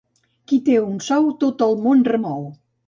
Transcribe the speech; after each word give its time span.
Qui 0.51 0.57
té 0.69 0.79
un 0.85 0.95
sou 1.09 1.31
tot 1.45 1.65
el 1.69 1.81
món 1.87 2.05
remou. 2.13 2.47